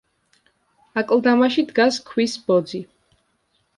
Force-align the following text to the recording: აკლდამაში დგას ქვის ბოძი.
აკლდამაში 1.01 1.65
დგას 1.73 2.01
ქვის 2.11 2.37
ბოძი. 2.49 2.83